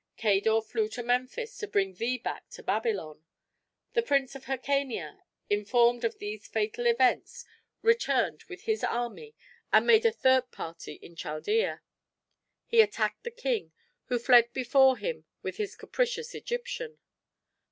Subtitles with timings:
[0.17, 3.23] Cador flew to Memphis to bring thee back to Babylon.
[3.93, 7.45] The Prince of Hircania, informed of these fatal events,
[7.83, 9.35] returned with his army
[9.71, 11.83] and made a third party in Chaldea.
[12.65, 13.73] He attacked the king,
[14.05, 16.97] who fled before him with his capricious Egyptian.